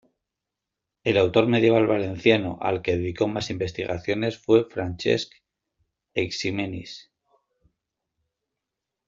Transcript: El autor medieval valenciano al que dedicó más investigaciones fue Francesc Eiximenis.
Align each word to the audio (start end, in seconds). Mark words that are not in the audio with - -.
El 1.03 1.15
autor 1.19 1.45
medieval 1.45 1.85
valenciano 1.85 2.57
al 2.59 2.81
que 2.81 2.97
dedicó 2.97 3.27
más 3.27 3.51
investigaciones 3.51 4.39
fue 4.39 4.67
Francesc 4.67 5.31
Eiximenis. 6.15 7.11